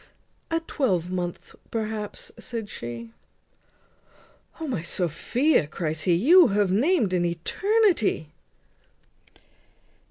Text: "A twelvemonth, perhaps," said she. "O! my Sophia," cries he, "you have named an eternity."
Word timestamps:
"A 0.49 0.59
twelvemonth, 0.61 1.53
perhaps," 1.69 2.31
said 2.39 2.71
she. 2.71 3.11
"O! 4.59 4.67
my 4.67 4.81
Sophia," 4.81 5.67
cries 5.67 6.01
he, 6.05 6.15
"you 6.15 6.47
have 6.47 6.71
named 6.71 7.13
an 7.13 7.23
eternity." 7.23 8.31